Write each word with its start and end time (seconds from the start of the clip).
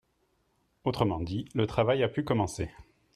Autrement 0.83 1.19
dit, 1.19 1.45
le 1.53 1.67
travail 1.67 2.01
a 2.01 2.09
pu 2.09 2.23
commencer. 2.23 2.71